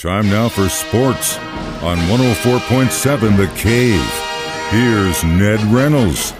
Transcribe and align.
Time 0.00 0.30
now 0.30 0.48
for 0.48 0.66
sports 0.70 1.36
on 1.82 1.98
104.7 2.08 3.36
The 3.36 3.48
Cave. 3.54 4.00
Here's 4.70 5.22
Ned 5.22 5.60
Reynolds. 5.70 6.32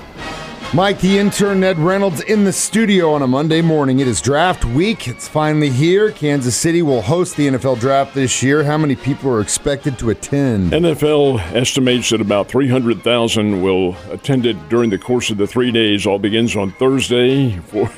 Mike, 0.73 0.99
the 1.01 1.19
intern 1.19 1.61
Ned 1.61 1.79
Reynolds 1.79 2.23
in 2.23 2.45
the 2.45 2.55
studio 2.55 3.13
on 3.13 3.21
a 3.21 3.27
Monday 3.27 3.61
morning. 3.61 4.01
It 4.01 4.09
is 4.09 4.23
draft 4.23 4.65
week. 4.65 5.09
It's 5.09 5.29
finally 5.29 5.69
here. 5.69 6.11
Kansas 6.11 6.57
City 6.57 6.81
will 6.81 7.03
host 7.03 7.37
the 7.37 7.49
NFL 7.49 7.79
draft 7.81 8.15
this 8.15 8.43
year. 8.43 8.65
How 8.65 8.79
many 8.79 8.97
people 8.97 9.31
are 9.31 9.43
expected 9.43 9.99
to 9.99 10.09
attend? 10.09 10.73
NFL 10.73 11.41
estimates 11.55 12.09
that 12.09 12.23
about 12.23 12.49
300,000 12.49 13.61
will 13.61 13.95
attend 14.11 14.47
it 14.47 14.71
during 14.71 14.89
the 14.89 14.97
course 14.97 15.29
of 15.29 15.37
the 15.37 15.47
three 15.47 15.71
days. 15.71 16.07
All 16.07 16.19
begins 16.19 16.57
on 16.57 16.73
Thursday 16.73 17.59
for 17.59 17.91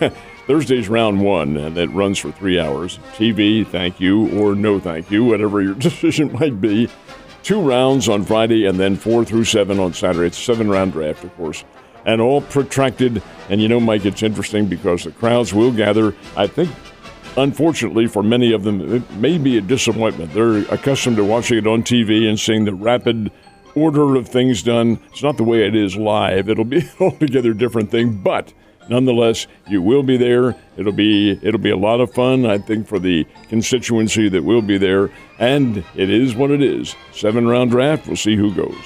Thursday's 0.47 0.89
round 0.89 1.21
one, 1.21 1.57
and 1.57 1.77
it 1.79 1.91
runs 1.91 2.19
for 2.19 2.33
three 2.33 2.59
hours. 2.59 2.99
TV, 3.15 3.67
thank 3.67 4.01
you, 4.01 4.29
or 4.41 4.55
no 4.55 4.81
thank 4.81 5.11
you, 5.11 5.25
whatever 5.25 5.63
your 5.63 5.75
decision 5.89 6.33
might 6.33 6.61
be. 6.61 6.89
Two 7.43 7.61
rounds 7.61 8.09
on 8.09 8.25
Friday, 8.25 8.67
and 8.67 8.79
then 8.79 8.97
four 8.97 9.25
through 9.25 9.45
seven 9.45 9.79
on 9.79 9.93
Saturday. 9.93 10.29
It's 10.29 10.39
a 10.39 10.43
seven 10.43 10.69
round 10.69 10.93
draft, 10.93 11.25
of 11.25 11.35
course 11.37 11.65
and 12.05 12.21
all 12.21 12.41
protracted. 12.41 13.23
And 13.49 13.61
you 13.61 13.69
know, 13.69 13.81
Mike, 13.81 14.05
it's 14.05 14.23
interesting 14.23 14.67
because 14.67 15.05
the 15.05 15.13
crowds 15.13 15.53
will 15.53 15.73
gather. 15.73 16.15
I 16.37 16.47
think, 16.47 16.71
unfortunately, 17.37 18.07
for 18.07 18.23
many 18.23 18.53
of 18.53 18.65
them, 18.65 18.95
it 18.95 19.11
may 19.13 19.39
be 19.39 19.59
a 19.59 19.61
disappointment. 19.61 20.33
They're 20.33 20.59
accustomed 20.73 21.17
to 21.17 21.25
watching 21.25 21.59
it 21.59 21.67
on 21.67 21.83
TV 21.83 22.29
and 22.29 22.39
seeing 22.39 22.65
the 22.65 22.75
rapid 22.75 23.31
order 23.75 24.17
of 24.17 24.29
things 24.29 24.63
done. 24.63 24.99
It's 25.11 25.23
not 25.23 25.37
the 25.37 25.45
way 25.45 25.67
it 25.67 25.75
is 25.75 25.97
live. 25.97 26.49
It'll 26.49 26.65
be 26.65 26.81
an 26.81 26.91
altogether 27.01 27.55
different 27.55 27.91
thing, 27.91 28.23
but 28.23 28.53
nonetheless, 28.89 29.47
you 29.69 29.83
will 29.83 30.03
be 30.03 30.17
there. 30.17 30.55
It'll 30.77 30.93
be 30.93 31.39
it'll 31.43 31.61
be 31.61 31.71
a 31.71 31.77
lot 31.77 32.01
of 32.01 32.13
fun, 32.13 32.47
I 32.47 32.59
think, 32.59 32.87
for 32.87 32.99
the 32.99 33.27
constituency 33.49 34.29
that 34.29 34.43
will 34.45 34.63
be 34.63 34.79
there. 34.79 35.11
And 35.39 35.79
it 35.95 36.11
is 36.11 36.35
what 36.35 36.51
it 36.51 36.63
is. 36.63 36.95
Seven 37.13 37.47
round 37.47 37.71
draft. 37.71 38.07
We'll 38.07 38.17
see 38.17 38.37
who 38.37 38.55
goes. 38.55 38.77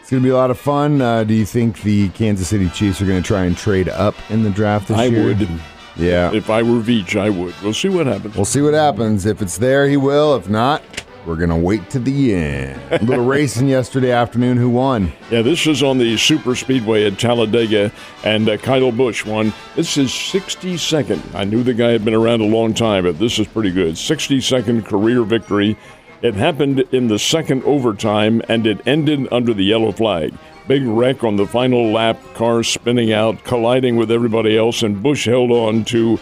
It's 0.00 0.10
going 0.10 0.22
to 0.22 0.26
be 0.26 0.32
a 0.32 0.36
lot 0.36 0.50
of 0.50 0.58
fun. 0.58 1.00
Uh, 1.00 1.22
do 1.22 1.34
you 1.34 1.46
think 1.46 1.82
the 1.82 2.08
Kansas 2.10 2.48
City 2.48 2.68
Chiefs 2.70 3.00
are 3.00 3.06
going 3.06 3.22
to 3.22 3.26
try 3.26 3.44
and 3.44 3.56
trade 3.56 3.88
up 3.88 4.16
in 4.28 4.42
the 4.42 4.50
draft 4.50 4.88
this 4.88 4.98
I 4.98 5.04
year? 5.04 5.22
I 5.22 5.26
would. 5.26 5.48
Yeah. 5.96 6.32
If 6.32 6.50
I 6.50 6.62
were 6.62 6.80
Veach, 6.80 7.14
I 7.14 7.30
would. 7.30 7.54
We'll 7.62 7.74
see 7.74 7.88
what 7.88 8.06
happens. 8.06 8.34
We'll 8.34 8.44
see 8.44 8.62
what 8.62 8.74
happens. 8.74 9.26
If 9.26 9.42
it's 9.42 9.58
there, 9.58 9.88
he 9.88 9.96
will. 9.96 10.34
If 10.34 10.48
not, 10.48 10.82
we're 11.26 11.36
going 11.36 11.50
to 11.50 11.56
wait 11.56 11.90
to 11.90 11.98
the 11.98 12.34
end. 12.34 12.80
A 12.90 13.04
little 13.04 13.24
racing 13.24 13.68
yesterday 13.68 14.12
afternoon. 14.12 14.56
Who 14.56 14.70
won? 14.70 15.12
Yeah, 15.30 15.42
this 15.42 15.66
is 15.66 15.82
on 15.82 15.98
the 15.98 16.16
Super 16.16 16.54
Speedway 16.54 17.06
at 17.06 17.18
Talladega, 17.18 17.92
and 18.24 18.48
uh, 18.48 18.56
Kyle 18.56 18.92
Busch 18.92 19.24
won. 19.24 19.52
This 19.76 19.96
is 19.96 20.10
62nd. 20.10 21.34
I 21.34 21.44
knew 21.44 21.62
the 21.62 21.74
guy 21.74 21.90
had 21.90 22.04
been 22.04 22.14
around 22.14 22.40
a 22.40 22.46
long 22.46 22.74
time, 22.74 23.04
but 23.04 23.18
this 23.18 23.38
is 23.38 23.46
pretty 23.46 23.70
good. 23.70 23.94
62nd 23.94 24.86
career 24.86 25.22
victory. 25.22 25.76
It 26.22 26.34
happened 26.34 26.80
in 26.92 27.08
the 27.08 27.18
second 27.18 27.64
overtime 27.64 28.42
and 28.48 28.66
it 28.66 28.86
ended 28.86 29.26
under 29.32 29.54
the 29.54 29.64
yellow 29.64 29.90
flag. 29.90 30.34
Big 30.68 30.82
wreck 30.84 31.24
on 31.24 31.36
the 31.36 31.46
final 31.46 31.90
lap, 31.92 32.20
car 32.34 32.62
spinning 32.62 33.12
out, 33.12 33.42
colliding 33.44 33.96
with 33.96 34.10
everybody 34.10 34.56
else, 34.56 34.82
and 34.82 35.02
Busch 35.02 35.24
held 35.24 35.50
on 35.50 35.84
to 35.86 36.20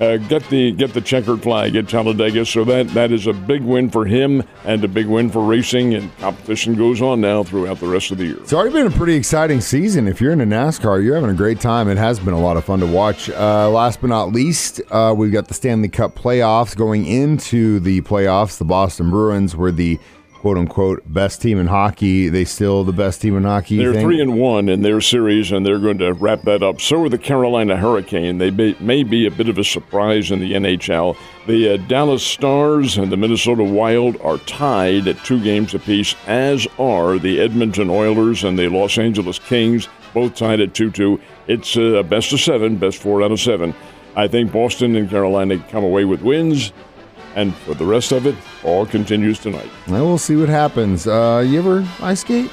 uh, 0.00 0.16
get 0.16 0.48
the 0.48 0.72
get 0.72 0.92
the 0.92 1.00
checkered 1.00 1.42
flag 1.42 1.76
at 1.76 1.88
Talladega. 1.88 2.44
So 2.44 2.64
that 2.64 2.88
that 2.88 3.12
is 3.12 3.26
a 3.26 3.32
big 3.32 3.62
win 3.62 3.90
for 3.90 4.04
him 4.04 4.42
and 4.64 4.82
a 4.84 4.88
big 4.88 5.06
win 5.06 5.30
for 5.30 5.44
racing. 5.44 5.94
And 5.94 6.16
competition 6.18 6.74
goes 6.74 7.00
on 7.00 7.20
now 7.20 7.42
throughout 7.42 7.80
the 7.80 7.86
rest 7.86 8.10
of 8.10 8.18
the 8.18 8.26
year. 8.26 8.38
It's 8.40 8.52
already 8.52 8.72
been 8.72 8.86
a 8.86 8.90
pretty 8.90 9.14
exciting 9.14 9.60
season. 9.60 10.08
If 10.08 10.20
you're 10.20 10.32
into 10.32 10.46
NASCAR, 10.46 11.02
you're 11.02 11.14
having 11.14 11.30
a 11.30 11.34
great 11.34 11.60
time. 11.60 11.88
It 11.88 11.98
has 11.98 12.18
been 12.18 12.34
a 12.34 12.40
lot 12.40 12.56
of 12.56 12.64
fun 12.64 12.80
to 12.80 12.86
watch. 12.86 13.30
Uh, 13.30 13.70
last 13.70 14.00
but 14.00 14.08
not 14.08 14.32
least, 14.32 14.80
uh, 14.90 15.14
we've 15.16 15.32
got 15.32 15.48
the 15.48 15.54
Stanley 15.54 15.88
Cup 15.88 16.14
playoffs 16.14 16.76
going 16.76 17.06
into 17.06 17.80
the 17.80 18.00
playoffs. 18.02 18.58
The 18.58 18.64
Boston 18.64 19.10
Bruins 19.10 19.56
were 19.56 19.72
the 19.72 19.98
quote 20.44 20.58
unquote 20.58 21.02
best 21.06 21.40
team 21.40 21.58
in 21.58 21.66
hockey. 21.66 22.28
They 22.28 22.44
still 22.44 22.84
the 22.84 22.92
best 22.92 23.22
team 23.22 23.34
in 23.34 23.44
hockey. 23.44 23.78
They're 23.78 23.98
three 23.98 24.20
and 24.20 24.38
one 24.38 24.68
in 24.68 24.82
their 24.82 25.00
series, 25.00 25.50
and 25.50 25.64
they're 25.64 25.78
going 25.78 25.96
to 25.96 26.12
wrap 26.12 26.42
that 26.42 26.62
up. 26.62 26.82
So 26.82 27.02
are 27.02 27.08
the 27.08 27.16
Carolina 27.16 27.78
Hurricane. 27.78 28.36
They 28.36 28.50
may, 28.50 28.76
may 28.78 29.04
be 29.04 29.26
a 29.26 29.30
bit 29.30 29.48
of 29.48 29.56
a 29.56 29.64
surprise 29.64 30.30
in 30.30 30.40
the 30.40 30.52
NHL. 30.52 31.16
The 31.46 31.70
uh, 31.70 31.76
Dallas 31.88 32.22
Stars 32.22 32.98
and 32.98 33.10
the 33.10 33.16
Minnesota 33.16 33.64
Wild 33.64 34.20
are 34.20 34.36
tied 34.36 35.08
at 35.08 35.16
two 35.24 35.42
games 35.42 35.72
apiece, 35.72 36.14
as 36.26 36.68
are 36.78 37.18
the 37.18 37.40
Edmonton 37.40 37.88
Oilers 37.88 38.44
and 38.44 38.58
the 38.58 38.68
Los 38.68 38.98
Angeles 38.98 39.38
Kings, 39.38 39.88
both 40.12 40.34
tied 40.34 40.60
at 40.60 40.74
two-two. 40.74 41.18
It's 41.46 41.74
a 41.76 42.00
uh, 42.00 42.02
best 42.02 42.34
of 42.34 42.40
seven, 42.40 42.76
best 42.76 42.98
four 42.98 43.22
out 43.22 43.32
of 43.32 43.40
seven. 43.40 43.74
I 44.14 44.28
think 44.28 44.52
Boston 44.52 44.94
and 44.94 45.08
Carolina 45.08 45.58
come 45.70 45.84
away 45.84 46.04
with 46.04 46.20
wins. 46.20 46.74
And 47.34 47.54
for 47.54 47.74
the 47.74 47.84
rest 47.84 48.12
of 48.12 48.26
it, 48.26 48.36
all 48.62 48.86
continues 48.86 49.38
tonight. 49.38 49.70
Well, 49.88 50.06
we'll 50.06 50.18
see 50.18 50.36
what 50.36 50.48
happens. 50.48 51.06
Uh, 51.06 51.44
you 51.46 51.58
ever 51.58 51.86
ice 52.00 52.20
skate? 52.20 52.50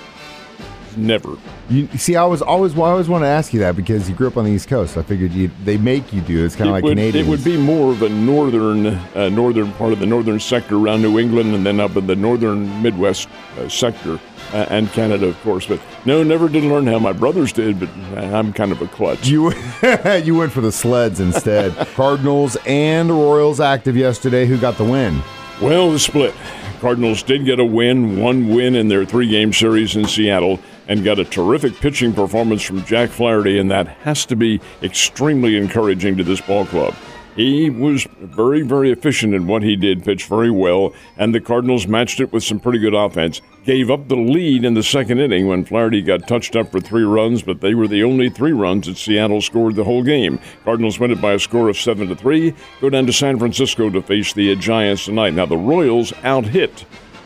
Never. 0.97 1.38
You 1.69 1.88
see, 1.97 2.16
I 2.16 2.25
was 2.25 2.41
always 2.41 2.74
well, 2.74 2.88
I 2.88 2.91
always 2.91 3.07
want 3.07 3.24
to 3.24 3.28
ask 3.28 3.53
you 3.53 3.59
that 3.62 3.75
because 3.75 4.09
you 4.09 4.16
grew 4.16 4.28
up 4.28 4.38
on 4.38 4.46
the 4.46 4.52
East 4.52 4.68
Coast. 4.68 4.97
I 4.97 5.03
figured 5.03 5.31
you 5.31 5.50
they 5.63 5.78
make 5.78 6.12
you 6.12 6.22
do. 6.22 6.44
It's 6.46 6.56
kind 6.56 6.69
of 6.69 6.74
like 6.74 6.84
would, 6.84 6.97
Canadian. 6.97 7.25
It 7.25 7.29
would 7.29 7.44
be 7.44 7.57
more 7.57 7.91
of 7.91 8.02
a 8.02 8.09
northern, 8.09 8.88
uh, 8.88 9.30
northern 9.30 9.72
part 9.74 9.94
of 9.94 10.00
the 10.00 10.06
northern 10.06 10.40
sector 10.40 10.75
around 10.75 11.01
New 11.01 11.19
England, 11.19 11.56
and 11.56 11.66
then 11.66 11.80
up 11.80 11.96
in 11.96 12.07
the 12.07 12.16
northern 12.16 12.81
Midwest 12.81 13.30
uh, 13.57 13.69
sector, 13.69 14.19
uh, 14.53 14.68
and 14.69 14.91
Canada, 14.91 15.28
of 15.28 15.41
course. 15.41 15.66
But 15.66 15.80
no, 16.06 16.24
never 16.24 16.50
did 16.50 16.63
learn 16.63 16.88
how 16.88 17.00
my 17.00 17.13
brothers 17.13 17.53
did. 17.53 17.80
But 17.80 17.90
I'm 18.18 18.53
kind 18.53 18.72
of 18.72 18.81
a 18.81 18.88
klutz. 18.88 19.28
You 19.28 19.53
you 20.24 20.35
went 20.35 20.51
for 20.51 20.62
the 20.62 20.72
sleds 20.72 21.19
instead. 21.19 21.75
Cardinals 21.96 22.57
and 22.66 23.09
Royals 23.09 23.59
active 23.59 23.96
yesterday. 23.96 24.46
Who 24.46 24.57
got 24.57 24.78
the 24.78 24.85
win? 24.85 25.22
Well, 25.62 25.91
the 25.91 26.00
split. 26.00 26.34
Cardinals 26.81 27.22
did 27.22 27.46
get 27.46 27.59
a 27.59 27.63
win, 27.63 28.19
one 28.19 28.50
win 28.50 28.74
in 28.74 28.88
their 28.88 29.06
three 29.06 29.28
game 29.28 29.53
series 29.53 29.96
in 29.96 30.07
Seattle, 30.07 30.59
and 30.91 31.06
got 31.06 31.19
a 31.19 31.24
terrific 31.24 31.74
pitching 31.75 32.12
performance 32.12 32.62
from 32.62 32.84
Jack 32.84 33.12
Flaherty, 33.12 33.57
and 33.57 33.72
that 33.72 33.88
has 34.00 34.25
to 34.25 34.35
be 34.35 34.59
extremely 34.84 35.56
encouraging 35.56 36.18
to 36.18 36.24
this 36.25 36.41
ball 36.41 36.66
club. 36.66 36.94
He 37.34 37.69
was 37.69 38.06
very, 38.19 38.62
very 38.62 38.91
efficient 38.91 39.34
in 39.34 39.47
what 39.47 39.63
he 39.63 39.78
did, 39.78 40.03
pitched 40.03 40.28
very 40.28 40.51
well, 40.51 40.91
and 41.16 41.34
the 41.34 41.40
Cardinals 41.40 41.88
matched 41.88 42.19
it 42.19 42.34
with 42.34 42.44
some 42.44 42.59
pretty 42.59 42.78
good 42.78 42.94
offense. 42.94 43.41
Gave 43.63 43.90
up 43.90 44.09
the 44.09 44.18
lead 44.18 44.66
in 44.66 44.74
the 44.74 44.84
second 44.84 45.19
inning 45.19 45.47
when 45.47 45.63
Flaherty 45.63 46.01
got 46.01 46.28
touched 46.28 46.57
up 46.57 46.74
for 46.74 46.81
three 46.81 47.06
runs, 47.06 47.41
but 47.41 47.62
they 47.62 47.74
were 47.74 47.88
the 47.88 48.03
only 48.03 48.30
three 48.30 48.51
runs 48.51 48.88
that 48.88 48.97
Seattle 48.97 49.40
scored 49.40 49.75
the 49.75 49.85
whole 49.85 50.03
game. 50.03 50.41
Cardinals 50.66 51.00
win 51.00 51.12
it 51.12 51.22
by 51.22 51.31
a 51.31 51.40
score 51.40 51.69
of 51.69 51.78
seven 51.78 52.09
to 52.09 52.18
three. 52.18 52.53
Go 52.81 52.90
down 52.90 53.06
to 53.06 53.13
San 53.13 53.40
Francisco 53.40 53.90
to 53.90 54.01
face 54.01 54.34
the 54.34 54.53
Giants 54.57 55.06
tonight. 55.06 55.35
Now 55.35 55.46
the 55.46 55.56
Royals 55.56 56.12
out 56.25 56.44
hit 56.44 56.84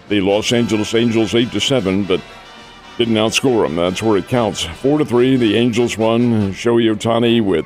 the 0.08 0.22
Los 0.22 0.54
Angeles 0.54 0.94
Angels 0.94 1.34
eight 1.34 1.52
to 1.52 1.60
seven, 1.60 2.04
but 2.04 2.22
didn't 2.98 3.16
outscore 3.16 3.64
them. 3.64 3.76
That's 3.76 4.02
where 4.02 4.18
it 4.18 4.28
counts. 4.28 4.64
Four 4.64 5.00
to 5.00 5.06
three. 5.06 5.36
The 5.36 5.56
Angels 5.56 5.98
won. 5.98 6.52
Shohei 6.54 6.96
Ohtani 6.96 7.44
with 7.44 7.66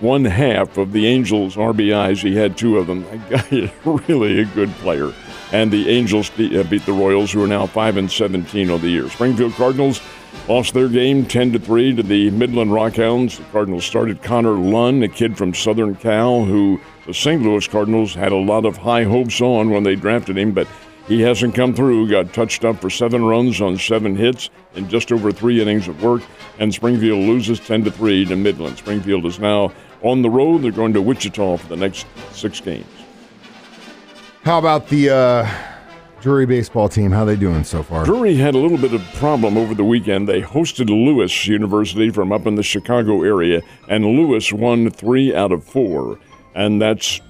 one 0.00 0.24
half 0.24 0.76
of 0.76 0.92
the 0.92 1.06
Angels' 1.06 1.56
RBIs. 1.56 2.22
He 2.22 2.36
had 2.36 2.56
two 2.56 2.78
of 2.78 2.86
them. 2.86 3.04
That 3.04 3.30
guy 3.30 3.48
is 3.56 3.70
really 4.08 4.40
a 4.40 4.44
good 4.44 4.70
player. 4.76 5.12
And 5.52 5.70
the 5.70 5.88
Angels 5.88 6.30
uh, 6.30 6.62
beat 6.68 6.84
the 6.84 6.92
Royals, 6.92 7.32
who 7.32 7.42
are 7.42 7.48
now 7.48 7.66
five 7.66 7.96
and 7.96 8.10
seventeen 8.10 8.70
on 8.70 8.80
the 8.80 8.90
year. 8.90 9.08
Springfield 9.08 9.54
Cardinals 9.54 10.00
lost 10.46 10.74
their 10.74 10.88
game 10.88 11.24
ten 11.24 11.52
to 11.52 11.58
three 11.58 11.94
to 11.94 12.02
the 12.02 12.30
Midland 12.30 12.70
Rockhounds. 12.70 13.38
The 13.38 13.44
Cardinals 13.44 13.84
started 13.84 14.22
Connor 14.22 14.54
Lunn, 14.54 15.02
a 15.02 15.08
kid 15.08 15.38
from 15.38 15.54
Southern 15.54 15.94
Cal, 15.94 16.44
who 16.44 16.80
the 17.06 17.14
St. 17.14 17.42
Louis 17.42 17.66
Cardinals 17.66 18.14
had 18.14 18.32
a 18.32 18.36
lot 18.36 18.66
of 18.66 18.76
high 18.76 19.04
hopes 19.04 19.40
on 19.40 19.70
when 19.70 19.84
they 19.84 19.94
drafted 19.94 20.36
him, 20.36 20.52
but 20.52 20.68
he 21.08 21.22
hasn't 21.22 21.54
come 21.54 21.74
through. 21.74 22.10
Got 22.10 22.32
touched 22.34 22.64
up 22.64 22.80
for 22.80 22.90
seven 22.90 23.24
runs 23.24 23.60
on 23.60 23.78
seven 23.78 24.14
hits 24.14 24.50
in 24.74 24.88
just 24.88 25.10
over 25.10 25.32
three 25.32 25.60
innings 25.60 25.88
of 25.88 26.02
work. 26.02 26.22
And 26.58 26.72
Springfield 26.72 27.20
loses 27.20 27.58
10 27.60 27.84
to 27.84 27.90
3 27.90 28.26
to 28.26 28.36
Midland. 28.36 28.78
Springfield 28.78 29.24
is 29.26 29.38
now 29.38 29.72
on 30.02 30.22
the 30.22 30.30
road. 30.30 30.58
They're 30.62 30.70
going 30.70 30.92
to 30.92 31.02
Wichita 31.02 31.56
for 31.56 31.66
the 31.66 31.76
next 31.76 32.06
six 32.32 32.60
games. 32.60 32.86
How 34.42 34.58
about 34.58 34.88
the 34.88 35.10
uh, 35.10 35.50
Drury 36.20 36.46
baseball 36.46 36.88
team? 36.88 37.10
How 37.12 37.24
they 37.24 37.36
doing 37.36 37.64
so 37.64 37.82
far? 37.82 38.04
Drury 38.04 38.34
had 38.34 38.54
a 38.54 38.58
little 38.58 38.78
bit 38.78 38.92
of 38.92 39.02
a 39.02 39.16
problem 39.16 39.56
over 39.56 39.74
the 39.74 39.84
weekend. 39.84 40.28
They 40.28 40.42
hosted 40.42 40.88
Lewis 40.88 41.46
University 41.46 42.10
from 42.10 42.32
up 42.32 42.46
in 42.46 42.54
the 42.56 42.62
Chicago 42.62 43.22
area, 43.22 43.62
and 43.88 44.04
Lewis 44.04 44.52
won 44.52 44.90
three 44.90 45.34
out 45.34 45.52
of 45.52 45.64
four. 45.64 46.18
And 46.54 46.82
that's, 46.82 47.20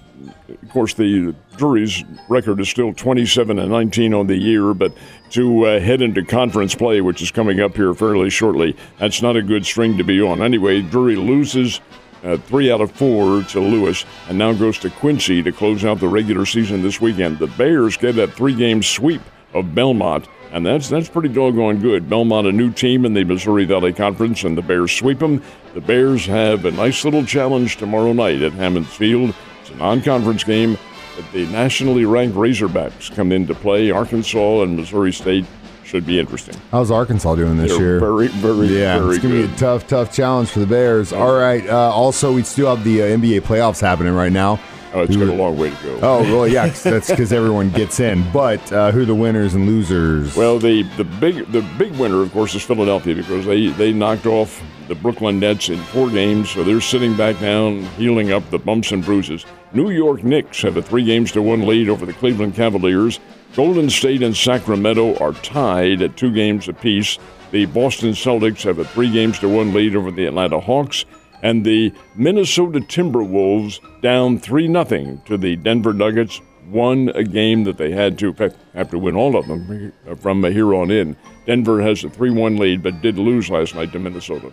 of 0.63 0.69
course, 0.71 0.95
the 0.95 1.35
Drury's 1.57 2.05
record 2.29 2.61
is 2.61 2.69
still 2.69 2.93
27 2.93 3.59
and 3.59 3.71
19 3.71 4.15
on 4.15 4.27
the 4.27 4.37
year, 4.37 4.75
but 4.75 4.93
to 5.31 5.67
uh, 5.67 5.81
head 5.81 6.03
into 6.03 6.25
conference 6.25 6.75
play, 6.75 7.01
which 7.01 7.23
is 7.23 7.31
coming 7.31 7.61
up 7.61 7.77
here 7.77 7.95
fairly 7.95 8.31
shortly, 8.31 8.77
that's 8.99 9.23
not 9.23 9.37
a 9.37 9.43
good 9.43 9.65
string 9.65 9.97
to 9.99 10.05
be 10.05 10.21
on. 10.21 10.43
Anyway, 10.43 10.83
Drury 10.83 11.17
loses 11.17 11.81
uh, 12.25 12.37
three 12.37 12.71
out 12.71 12.81
of 12.81 12.91
four 12.93 13.43
to 13.45 13.61
Lewis, 13.61 14.05
and 14.29 14.39
now 14.39 14.53
goes 14.53 14.79
to 14.79 14.91
Quincy 14.91 15.43
to 15.43 15.53
close 15.53 15.85
out 15.85 16.01
the 16.01 16.09
regular 16.09 16.47
season 16.47 16.83
this 16.83 17.01
weekend. 17.01 17.39
The 17.39 17.47
Bears 17.47 17.97
get 17.97 18.17
that 18.17 18.33
three-game 18.33 18.83
sweep 18.83 19.23
of 19.55 19.75
Belmont, 19.75 20.27
and 20.53 20.65
that's 20.65 20.89
that's 20.89 21.09
pretty 21.09 21.29
doggone 21.29 21.81
good. 21.81 22.09
Belmont, 22.09 22.47
a 22.47 22.53
new 22.53 22.73
team 22.73 23.05
in 23.05 23.15
the 23.15 23.25
Missouri 23.25 23.65
Valley 23.65 23.93
Conference, 23.93 24.45
and 24.45 24.57
the 24.57 24.63
Bears 24.63 24.93
sweep 24.93 25.19
them. 25.19 25.43
The 25.75 25.81
Bears 25.81 26.27
have 26.27 26.65
a 26.65 26.71
nice 26.71 27.05
little 27.05 27.25
challenge 27.25 27.77
tomorrow 27.77 28.13
night 28.13 28.43
at 28.43 28.53
Hammons 28.53 28.89
Field. 28.89 29.35
It's 29.69 29.77
a 29.77 29.79
non-conference 29.79 30.45
game. 30.45 30.79
But 31.17 31.31
the 31.33 31.47
nationally 31.47 32.05
ranked 32.05 32.37
Razorbacks 32.37 33.15
come 33.15 33.33
into 33.33 33.55
play. 33.55 33.91
Arkansas 33.91 34.63
and 34.63 34.77
Missouri 34.77 35.13
State 35.13 35.45
should 35.85 36.07
be 36.07 36.19
interesting. 36.19 36.55
How's 36.71 36.91
Arkansas 36.91 37.35
doing 37.35 37.57
this 37.57 37.73
They're 37.73 37.81
year? 37.81 38.01
very, 38.01 38.29
very, 38.29 38.67
yeah, 38.69 38.99
very 38.99 39.17
it's 39.17 39.23
gonna 39.23 39.35
be 39.35 39.45
a 39.45 39.57
tough, 39.57 39.87
tough 39.89 40.13
challenge 40.13 40.51
for 40.51 40.61
the 40.61 40.67
Bears. 40.67 41.13
All 41.13 41.35
right. 41.35 41.67
Uh, 41.67 41.91
also, 41.91 42.33
we 42.33 42.43
still 42.43 42.75
have 42.75 42.85
the 42.85 43.03
uh, 43.03 43.07
NBA 43.07 43.41
playoffs 43.41 43.81
happening 43.81 44.13
right 44.15 44.33
now. 44.33 44.61
Oh, 44.95 45.03
it's 45.03 45.17
got 45.17 45.29
a 45.29 45.33
long 45.33 45.57
way 45.59 45.71
to 45.71 45.77
go. 45.83 45.99
Oh, 46.03 46.23
well, 46.23 46.49
yeah, 46.49 46.67
'cause 46.69 46.83
that's 46.83 47.11
because 47.11 47.33
everyone 47.33 47.71
gets 47.71 48.01
in. 48.01 48.25
But 48.33 48.73
uh, 48.73 48.91
who 48.91 49.03
are 49.03 49.05
the 49.05 49.15
winners 49.15 49.55
and 49.55 49.67
losers? 49.67 50.35
Well, 50.35 50.59
the, 50.59 50.83
the 50.97 51.05
big 51.05 51.51
the 51.53 51.61
big 51.77 51.93
winner, 51.97 52.23
of 52.23 52.33
course, 52.33 52.55
is 52.55 52.63
Philadelphia 52.63 53.15
because 53.15 53.45
they, 53.45 53.67
they 53.69 53.93
knocked 53.93 54.25
off 54.27 54.63
the 54.89 54.95
Brooklyn 54.95 55.39
Nets 55.39 55.69
in 55.69 55.79
four 55.79 56.09
games, 56.11 56.49
so 56.51 56.65
they're 56.65 56.81
sitting 56.81 57.15
back 57.17 57.39
down, 57.39 57.83
healing 57.99 58.33
up 58.33 58.49
the 58.51 58.59
bumps 58.59 58.91
and 58.93 59.05
bruises. 59.05 59.45
New 59.75 59.91
York 59.91 60.25
Knicks 60.25 60.63
have 60.63 60.79
a 60.79 60.83
three 60.83 61.05
games 61.05 61.31
to 61.33 61.43
one 61.43 61.67
lead 61.67 61.91
over 61.91 62.07
the 62.07 62.15
Cleveland 62.15 62.55
Cavaliers. 62.55 63.21
Golden 63.55 63.91
State 63.91 64.23
and 64.23 64.35
Sacramento 64.35 65.17
are 65.19 65.33
tied 65.35 66.01
at 66.01 66.17
two 66.17 66.33
games 66.33 66.69
apiece. 66.69 67.19
The 67.51 67.67
Boston 67.67 68.11
Celtics 68.13 68.63
have 68.63 68.79
a 68.79 68.85
three 68.85 69.11
games 69.11 69.39
to 69.41 69.49
one 69.49 69.75
lead 69.75 69.95
over 69.97 70.11
the 70.11 70.25
Atlanta 70.27 70.61
Hawks. 70.61 71.05
And 71.43 71.65
the 71.65 71.93
Minnesota 72.17 72.81
Timberwolves 72.81 73.81
down 74.03 74.39
3 74.39 74.67
0 74.67 75.23
to 75.27 75.37
the 75.37 75.57
Denver 75.57 75.93
Nuggets 75.93 76.41
won 76.71 77.11
a 77.15 77.25
game 77.25 77.65
that 77.65 77.79
they 77.79 77.91
had 77.91 78.19
to 78.19 78.33
have 78.75 78.91
to 78.91 78.99
win 78.99 79.17
all 79.17 79.37
of 79.37 79.47
them 79.47 79.93
from 80.21 80.45
here 80.45 80.75
on 80.75 80.91
in. 80.91 81.17
Denver 81.47 81.81
has 81.81 82.05
a 82.05 82.11
3 82.11 82.31
1 82.31 82.57
lead, 82.57 82.83
but 82.83 83.01
did 83.01 83.19
lose 83.19 83.51
last 83.51 83.75
night 83.75 83.93
to 83.93 83.99
Minnesota. 83.99 84.53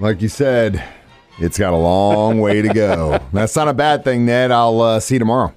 like 0.00 0.20
you 0.20 0.28
said, 0.28 0.82
it's 1.38 1.58
got 1.58 1.72
a 1.72 1.76
long 1.76 2.40
way 2.40 2.62
to 2.62 2.72
go. 2.72 3.18
That's 3.32 3.54
not 3.54 3.68
a 3.68 3.74
bad 3.74 4.04
thing, 4.04 4.26
Ned. 4.26 4.50
I'll 4.50 4.80
uh, 4.80 5.00
see 5.00 5.16
you 5.16 5.18
tomorrow. 5.20 5.54